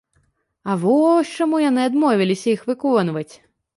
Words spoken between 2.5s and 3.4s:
іх выконваць?